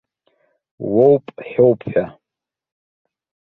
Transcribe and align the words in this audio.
Уоуп 0.93 1.25
ҳәоуп 1.47 1.79
ҳәа. 1.89 2.05